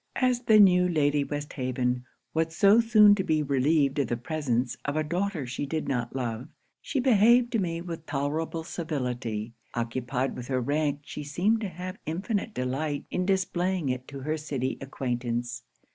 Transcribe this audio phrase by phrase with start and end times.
[0.15, 4.95] 'As the new Lady Westhaven was so soon to be relieved from the presence of
[4.95, 6.47] a daughter she did not love,
[6.81, 9.53] she behaved to me with tolerable civility.
[9.75, 14.37] Occupied with her rank, she seemed to have infinite delight in displaying it to her
[14.37, 15.61] city acquaintance.